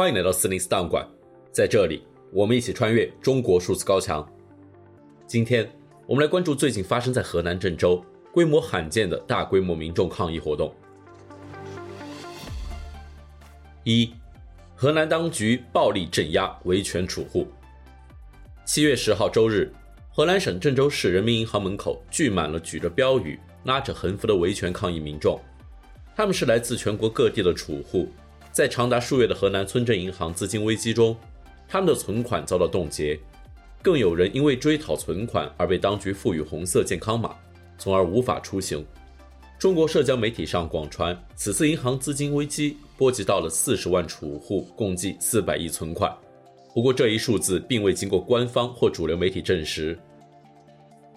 [0.00, 1.06] 欢迎来到四零四档案馆，
[1.52, 2.02] 在这里，
[2.32, 4.26] 我们一起穿越中国数字高墙。
[5.26, 5.70] 今天，
[6.06, 8.02] 我们来关注最近发生在河南郑州
[8.32, 10.74] 规模罕见的大规模民众抗议活动。
[13.84, 14.10] 一，
[14.74, 17.46] 河南当局暴力镇压维权储户。
[18.64, 19.70] 七月十号周日，
[20.08, 25.38] 河南省郑州市人民银行门口聚满了举着标语、拉着横幅的维权抗议民众，
[26.16, 28.08] 他们是来自全国各地的储户。
[28.52, 31.16] 在长达数月的河南村镇银行资金危机中，
[31.68, 33.18] 他们的存款遭到冻结，
[33.80, 37.34] 更有人因为追讨存款而被当局赋予红色健康码，
[37.78, 38.84] 从而无法出行。
[39.58, 46.12] 中国社交媒体上广传，此次银行资金危机波及到了四十万储户，共计四百亿存款。
[46.74, 49.98] 不过，这一数字并未经过官方或主流媒体证实。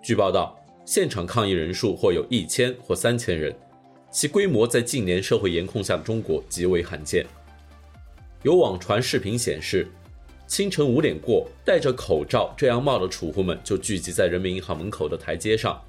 [0.02, 3.56] 据报道，现场抗议人数或有一千或三千人。
[4.13, 7.25] 其规模在近年社会严控下的中国极为罕见。
[8.44, 9.88] 有网传视频显示，
[10.45, 15.81] 清晨五点过，戴着口罩、遮阳帽的储户们就聚集在人民银行门口的台阶上，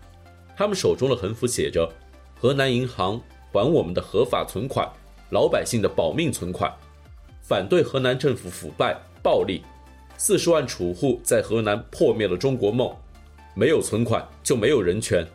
[0.57, 1.87] 他们手中的横幅写着
[2.35, 3.21] “河南银行
[3.53, 4.91] 还我们的合法存款，
[5.29, 6.73] 老百姓的保命存款”，
[7.47, 9.61] 反对河南政府腐败暴力。
[10.17, 12.91] 四十万储户在河南破灭了中国梦，
[13.55, 15.27] 没有存款就没有人权，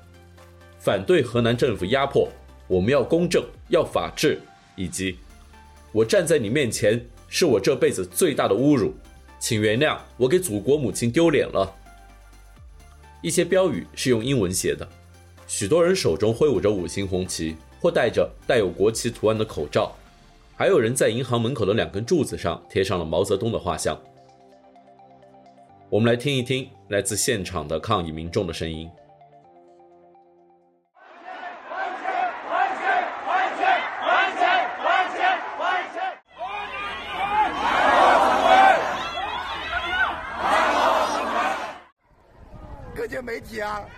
[0.79, 2.27] 反对河南政府压迫。
[2.69, 4.39] 我们要公正，要法治，
[4.75, 5.17] 以及
[5.91, 8.93] 我站在你面前是我这辈子最大的侮辱，
[9.39, 11.75] 请原谅我给祖国母亲丢脸了。
[13.23, 14.87] 一些标语是用英文写的，
[15.47, 19.95] 许多人手中挥舞着五星红旗，或戴着带有国旗图案的口罩，
[20.55, 23.99] 还有人在银行门口的两根柱子上贴上了毛泽东的画像。
[25.89, 28.87] 我们来听一听来自现场的抗议民众的声音。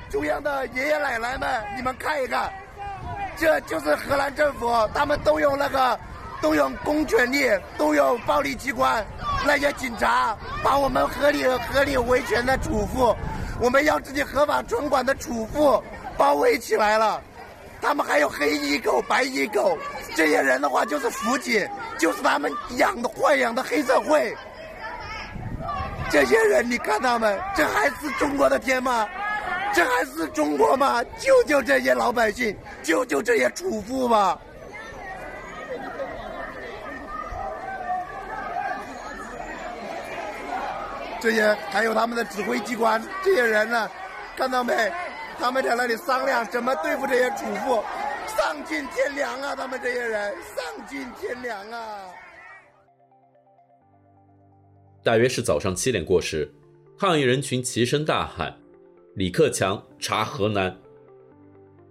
[0.10, 2.52] 中央的爷爷奶奶们，你们看一看，
[3.38, 6.00] 这就是荷兰政府，他们动用那个，
[6.42, 9.06] 动用公权力，动用暴力机关，
[9.46, 13.16] 那些警察把我们合理合理维权的储户，
[13.60, 15.82] 我们要自己合法存款的储户
[16.18, 17.22] 包围起来了。
[17.82, 19.76] 他们还有黑衣狗、白衣狗，
[20.16, 24.36] 这些人的话就是辅警，就是他们养的豢养的黑社会。
[26.12, 29.08] 这些人，你看他们，这还是中国的天吗？
[29.74, 31.04] 这还是中国吗？
[31.18, 34.40] 救救这些老百姓，救救这些储户吧！
[41.20, 43.90] 这些还有他们的指挥机关，这些人呢，
[44.36, 44.92] 看到没？
[45.40, 47.84] 他们在那里商量怎么对付这些储户，
[48.28, 49.56] 丧尽天良啊！
[49.56, 52.06] 他们这些人丧尽天良啊！
[55.04, 56.52] 大约是早上七点过时，
[57.00, 58.56] 抗议人群齐声大喊
[59.16, 60.76] ：“李克强查河南！”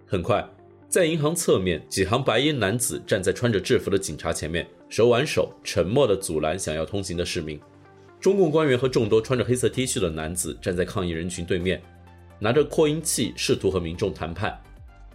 [0.07, 0.43] 很快，
[0.89, 7.59] 在银行侧面，几行白衣男子站在穿着制服的警察前面，手挽手，沉默地阻拦想要通行的市民。
[8.19, 11.81] 中共官员和众多穿着黑色 T 恤的男子站在抗议人群对面，
[12.39, 14.59] 拿着扩音器试图和民众谈判。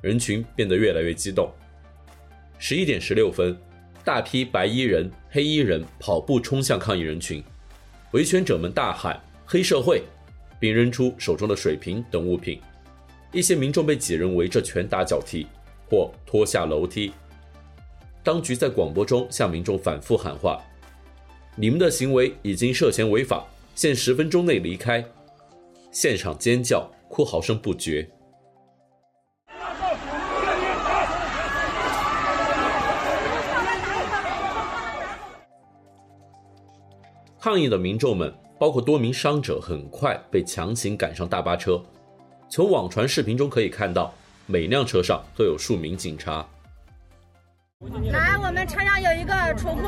[0.00, 1.52] 人群变得越来越激动。
[2.58, 3.56] 十一点十六分，
[4.04, 7.42] 大批白衣人、黑衣人跑步冲向抗议人群。
[8.12, 10.02] 维权者们大喊“黑社会”，
[10.58, 12.60] 并扔出手中的水瓶等物品。
[13.32, 15.46] 一些民众被几人围着拳打脚踢，
[15.90, 17.12] 或拖下楼梯。
[18.22, 20.60] 当局在广播中向民众反复喊话
[21.54, 23.44] ：“你们的行为已经涉嫌违法，
[23.74, 25.04] 限十分钟内离开。”
[25.92, 28.08] 现场尖叫、哭嚎声不绝。
[37.38, 41.78] 抗议的民众们，包括多名伤者，很快被强行赶上大巴车。
[42.48, 44.10] 从网传视频中可以看到，
[44.46, 46.46] 每辆车上都有数名警察。
[48.10, 49.82] 来，我们车上有一个储户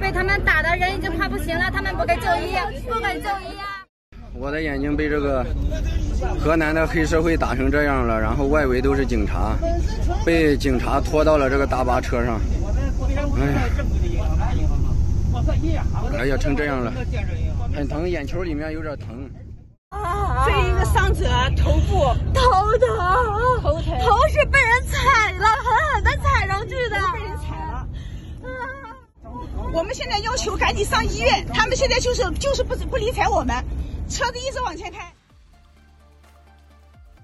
[0.00, 2.54] 被他们打的人已经快不行了，他们不给就医，
[2.86, 3.82] 不给就医啊！
[4.34, 5.44] 我的眼睛被这个
[6.38, 9.56] 河南的黑社会打成这样了，然后外围都是警察，
[10.24, 12.40] 被警察拖到了这个大巴车上。
[13.40, 13.60] 哎呀！
[16.16, 16.92] 哎呀，成这样了，
[17.74, 19.30] 很疼，眼球里面有点疼。
[20.44, 21.24] 这一个伤者
[21.56, 22.04] 头部
[22.34, 27.88] 头疼，头疼，头是被人踩了，狠狠的踩上去的，被人踩了。
[29.72, 33.56] 我们现在要求赶紧上医院，他们现在就是就是不不理睬我们，
[34.08, 35.10] 车子一直往前开。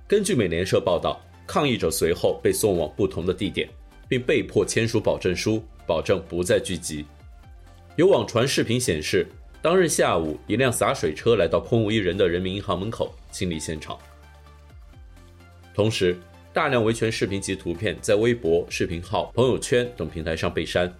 [0.07, 3.69] 根据美联社报道，抗议者随后被送往不同的地点，
[4.09, 7.05] 并被迫签署保证书，保证不再聚集。
[7.97, 9.27] 有网传视频显示，
[9.69, 13.99] 当日下午，一辆洒水车来到空无一人的人民银行门口清理现场。
[15.75, 16.17] 同时，
[16.55, 20.91] 大量维权视频及图片在微博、视频号、朋友圈等平台上被删，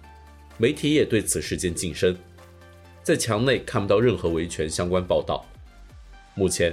[0.59, 2.15] 媒体也对此事件噤声，
[3.01, 5.43] 在墙内看不到任何维权相关报道。
[6.35, 6.71] 目前，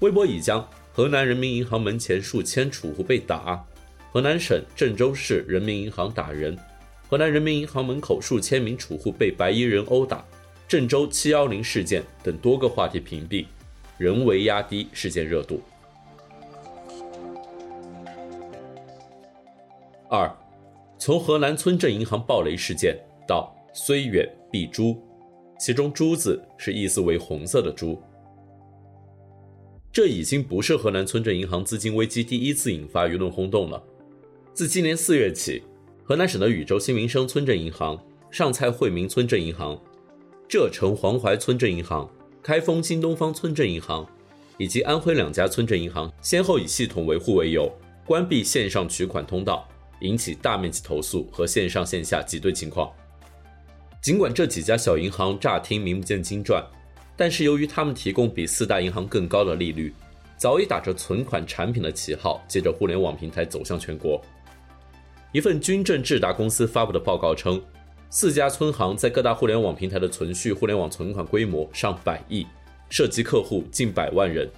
[0.00, 3.64] 微博已将河南人民银行门前数千储户被打，
[4.12, 6.54] 河南省郑州市人民银行打人。
[7.08, 10.22] 河南人民银行门口数千名储户被白衣人殴打，
[10.70, 13.44] 郑州七幺零事件等多个话题屏蔽，
[13.98, 15.60] 人为压低事件热度。
[20.08, 20.32] 二，
[20.96, 22.96] 从河南村镇银行暴雷事件
[23.26, 24.96] 到虽远必诛，
[25.58, 28.00] 其中“诛”字是意思为红色的“诛”。
[29.90, 33.82] 这已经不是河南村镇银行资金危机第一次引发舆论轰动了，
[34.54, 35.64] 自今年四月起。
[36.04, 38.00] 河南省的禹州新民生村镇银行、
[38.30, 39.76] 上蔡惠民村镇银行、
[40.50, 42.10] 浙城黄淮村镇银行、
[42.42, 44.04] 开封新东方村镇银行
[44.58, 47.72] 以及安徽两家村镇银行，先后以系统维护为由，
[48.04, 49.68] 关闭线上取款通道，
[50.00, 52.90] 引起大面积投诉和线上线下挤兑情况。
[54.02, 56.60] 尽管这几家小银行乍听名不见经传，
[57.16, 59.94] 但是由于他们提供比四大银行更高的利率，
[60.36, 64.20] 早已打着存款产品的旗号，借着互联网平台走向全国。
[65.30, 67.62] 一份军政智达公司发布的报告称，
[68.12, 72.44] 四家村行在各大互联网平台的存续互联网存款规模上百亿，
[72.88, 74.50] 涉及客户近百万人。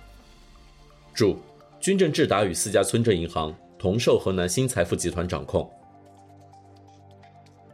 [1.13, 1.37] 注：
[1.79, 5.71] 军政智达与四家村镇银行同受河南新财富集团掌控。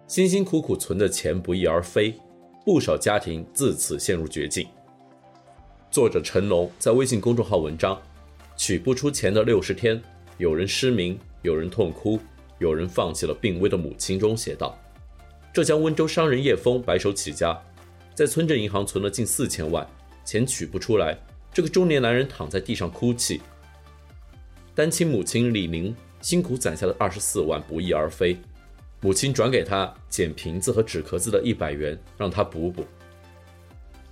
[0.08, 2.12] 辛辛苦苦存的钱不翼而飞，
[2.64, 4.66] 不少家庭自此陷入绝境。
[5.92, 7.94] 作者陈龙在微信公众号文章
[8.56, 9.96] 《取不出钱的六十天》，
[10.38, 12.18] 有人失明，有人痛哭。
[12.58, 14.76] 有人放弃了病危的母亲中写道
[15.52, 17.58] ：“浙江温州商人叶峰白手起家，
[18.14, 19.86] 在村镇银行存了近四千万，
[20.24, 21.18] 钱取不出来。
[21.52, 23.40] 这个中年男人躺在地上哭泣。
[24.74, 28.36] 单亲母亲李宁辛苦攒下的二十四万不翼而飞，
[29.00, 32.84] 母亲转给他捡瓶子和纸壳子的一百元，让他补补。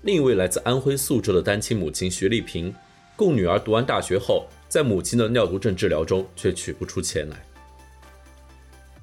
[0.03, 2.75] 另一位来自安徽宿州的单亲母亲徐丽萍，
[3.15, 7.37] 供女儿读完大学后，在母亲的尿毒症治疗中却取不出钱来。”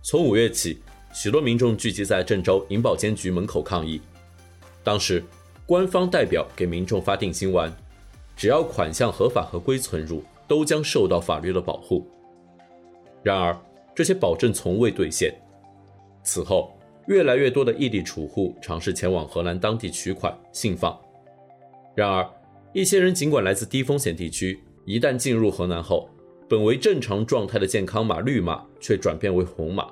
[0.04, 0.82] 从五月起，
[1.14, 4.02] 许多民众聚集在郑州银保监局门口抗议。
[4.84, 5.24] 当时，
[5.64, 7.72] 官方代表给民众发定心丸，
[8.36, 12.06] 只要款项合法合规存入，都将受到法律的保护。
[13.22, 13.56] 然而，
[13.94, 15.32] 这些保证从未兑现。
[16.24, 16.76] 此后，
[17.06, 21.00] 越来越多的异地储户尝试前往河南当地取款信放。
[21.96, 22.28] 然而，
[22.74, 26.10] 一些人尽管来自低风险地区，一旦进入河南后，
[26.50, 29.88] 本为正常状态的健康码绿码却转变为红码，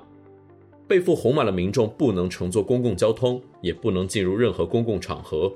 [0.92, 5.50] 背负红码的民众不能乘坐公共交通，也不能进入任何公共场合。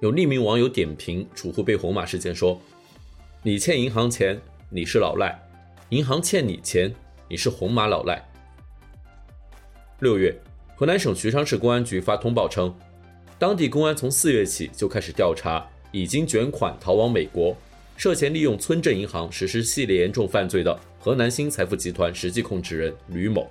[0.00, 2.58] 有匿名网友点评储户被红码事件说
[3.44, 4.40] ：“你欠银行钱，
[4.70, 5.38] 你是老赖；
[5.90, 6.90] 银行欠你钱，
[7.28, 8.26] 你是红码老赖。”
[10.00, 10.34] 六月，
[10.74, 12.74] 河南省许昌市公安局发通报称，
[13.38, 17.54] 当地公安从四月起就开始调查已经卷款逃往美国。
[17.98, 23.46] 涉嫌利用村镇银行实施系列严重犯罪的河南新财富集团实际控制人吕某，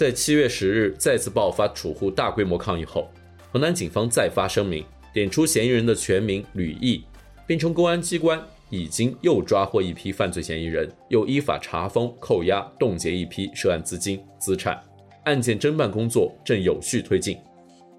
[0.00, 3.06] 在七月十日再次爆发储户大规模抗议后，
[3.52, 7.04] 河南警方再发声明，点出嫌疑人的全名吕毅，
[7.46, 14.82] 并称公安机关已经又抓获一批犯罪嫌疑人，又依法查封、扣押、冻结一批涉案资金资产，
[15.24, 17.36] 案件侦办工作正有序推进。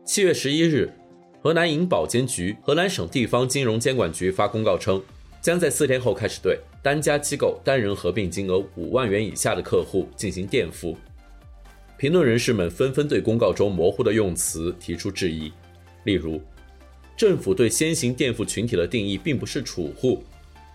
[0.03, 0.91] 七月十一日。
[1.43, 5.00] 河南银保监局、河南省地方金融监管局发公告称，
[5.39, 10.98] 将在四天后开始对单家机构单人合并金额五万元以下的客户进行垫付。
[12.01, 15.53] 评论人士们纷纷对公告中模糊的用词提出质疑，
[16.03, 16.41] 例如，
[17.15, 20.24] 政府对先行垫付群体的定义并不是储户，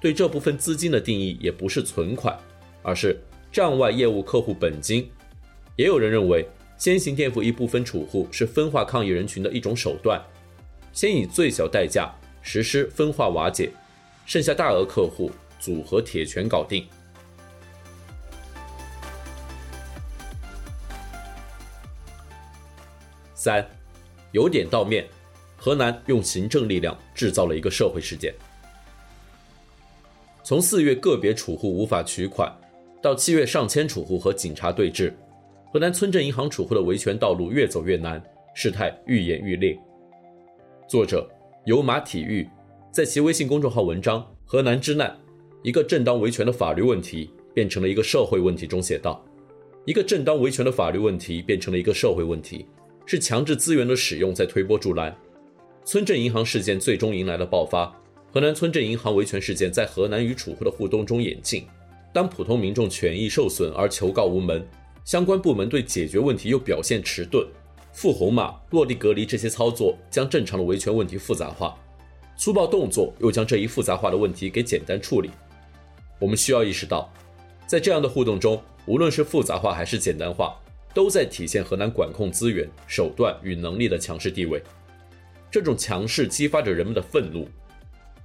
[0.01, 2.39] 对这部分资金的定义也不是存款，
[2.81, 5.11] 而是账外业务客户本金。
[5.75, 6.47] 也有人认为，
[6.79, 10.23] 先行垫付一部分储户是分化抗议人群的一种手段。
[10.93, 12.09] 先以最小代价
[12.41, 13.73] 实施分化瓦解，
[14.27, 16.87] 剩下大额客户组合铁拳搞定。
[23.47, 23.65] 三，
[24.33, 25.07] 由点到面，
[25.57, 28.35] 河南用行政力量制造了一个社会事件。
[30.43, 32.53] 从四月个别储户无法取款，
[33.01, 35.15] 到七月上千储户和警察对峙，
[35.73, 38.21] 河南村镇银行储户的维权道路越走越难，
[38.53, 39.79] 事态愈演愈烈。
[40.89, 41.31] 作者
[41.67, 42.49] 有马体育
[42.91, 45.17] 在其微信公众号文章《河南之难：
[45.63, 49.25] 一个正当维权的法律问题变成了一个社会问题》中写道
[49.87, 52.67] ：“一个正当维权的法律问题变成了一个社会问题，
[53.07, 55.17] 是强制资源的使用在推波助澜。
[55.85, 57.87] 村镇银行事件最终迎来了爆发，
[58.33, 61.65] 河南村镇银行维权事件在河南与储户的互动中演进。
[62.13, 64.67] 当普通民众权益受损而求告无门，
[65.05, 67.47] 相关部门对解决问题又表现迟钝，
[67.93, 71.79] 附红码、落地隔离这些操作将正常的维权问题复杂化，
[72.37, 75.31] 粗暴动作又将这一复杂化的问题给简单处理。
[76.19, 77.13] 我们需要意识到，
[77.67, 80.59] 在这样的互动中，无论是复杂化还是简单化，
[80.97, 84.63] 都在体现河南管控资源、手段与能力的强势地位。
[85.51, 87.47] 这种强势激发着人们的愤怒。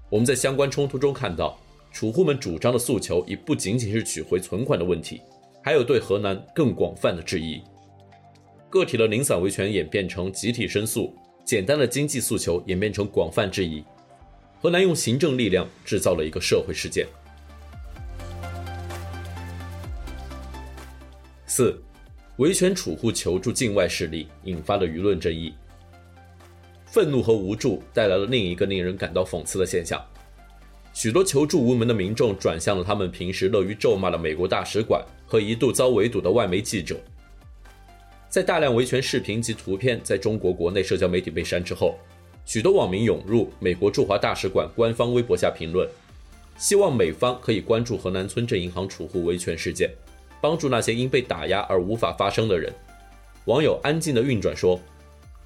[0.09, 1.59] 我们在相关冲突中看到。
[1.91, 5.21] 储户们主张的诉求已不仅仅是取回存款的问题，
[5.61, 7.61] 还有对河南更广泛的质疑。
[8.69, 11.13] 个体的零散维权演变成集体申诉，
[11.43, 13.83] 简单的经济诉求演变成广泛质疑。
[14.61, 17.05] 河南用行政力量制造了一个社会事件。
[21.45, 21.77] 四，
[22.37, 25.53] 维权储户求助境外势力，引发了舆论争议。
[26.85, 30.01] 愤怒和无助带来了另一个令人感到讽刺的现象。
[30.93, 36.99] 许多求助无门的民众转向了他们平时乐于咒骂的美国大使馆和一度遭围堵的外媒记者。
[38.27, 41.97] 在大量维权视频及图片在中国国内社交媒体被删之后，
[42.45, 45.87] 许多网民涌入美国驻华大使馆官方微博下评论，
[46.57, 49.89] 希望美方可以关注河南村镇银行储户维权事件，
[50.41, 52.73] 帮助那些因被打压而无法发声的人。
[53.45, 54.79] 网友安静的运转说：“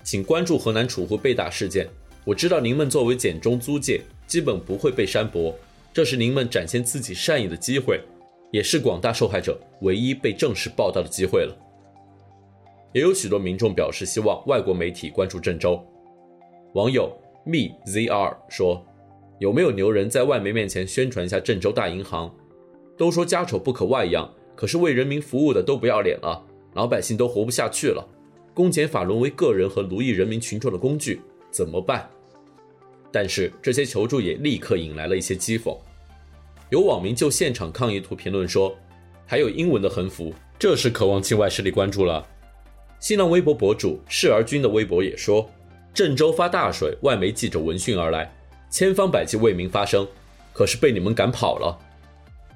[0.04, 1.88] 请关注河南储户被打事件，
[2.24, 5.56] 我知道您们作为简中租界。”基本不会被删博，
[5.94, 8.02] 这是您们展现自己善意的机会，
[8.52, 11.56] 也是广大受害者唯一被正式报道的机会了。
[12.92, 15.80] 也有许多民众表示希望外国媒体关注郑州。
[16.74, 18.84] 网友 mezr 说
[19.38, 22.36] ：“有没有牛人在外媒面前宣传一下郑州大银行？
[22.98, 26.42] 都说家丑不可外扬，可是为人民服务的都不要脸了，
[26.74, 28.08] 老百姓都活不下去了，
[28.54, 31.22] 公检法沦为个人和奴役人民群众的工具，
[31.52, 32.10] 怎么办？”
[33.12, 35.78] 但是这些求助也立刻引来了一些讥讽，
[36.70, 38.76] 有网民就现场抗议图评论说，
[39.26, 42.26] 还有英文的横幅，这是渴望境外势力关注了。
[43.00, 45.50] 新浪微博博主视儿君的微博也说，
[45.94, 48.34] 郑州发大水，外媒记者闻讯而来，
[48.70, 50.06] 千方百计为民发声，
[50.52, 51.78] 可是被你们赶跑了。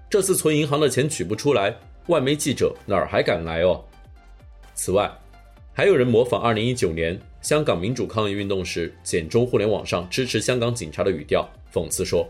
[0.10, 1.78] 这次存银行的钱取不出来，
[2.10, 3.86] 外媒记者哪儿还敢来哦？
[4.74, 5.08] 此外，
[5.76, 7.20] 还有人模仿2019年。
[7.40, 12.28] 香港民主抗议运动时，简中互联网上支持香港警察的语调，讽刺说：“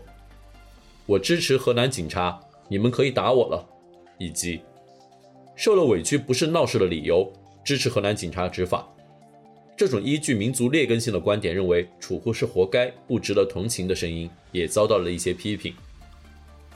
[1.06, 3.66] 我支持河南警察，你们可以打我了。”
[4.18, 4.60] 以及
[5.56, 7.32] “受了委屈不是闹事的理由，
[7.64, 8.86] 支持河南警察执法。”
[9.74, 15.74] 这种依据民族劣根性的观点认为储户是活该、不值得同情的声音，也遭到了一些批评。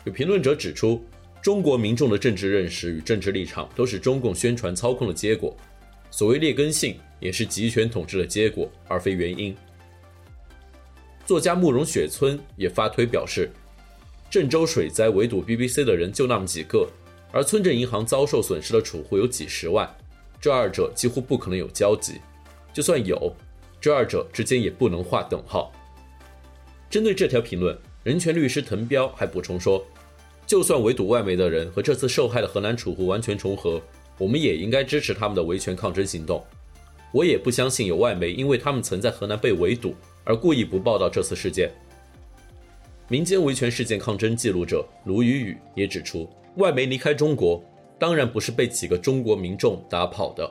[0.05, 1.05] 有评论者指出，
[1.45, 5.55] 中国民众的政治认识与政治立场都是中共宣传操控的结果。
[6.11, 9.55] 所谓劣根性，也是集权统治的结果，而非原因。
[11.27, 13.51] 作家慕容雪村也发推表示，
[14.31, 16.89] 郑州水灾围堵 BBC 的人就那么几个，
[17.31, 19.87] 而村镇银行遭受损失的储户有几十万，
[20.41, 22.23] 这二者几乎不可能有交集。
[22.73, 23.37] 就算有，
[23.79, 25.71] 这二者之间也不能划等号。
[26.89, 29.87] 针对这条评论，人权律师滕彪还补充说，
[30.47, 33.81] 就算围堵外媒的人和这次受害的河南储户完全重合。
[34.17, 36.43] 我们也应该支持他们的维权抗争行动。
[37.13, 41.71] 我也不相信有外媒因为他们曾在河南被围堵而故意不报道这次事件。
[43.09, 47.63] 民间维权事件抗争记录者卢宇宇也指出，外媒离开中国
[47.99, 50.51] 当然不是被几个中国民众打跑的。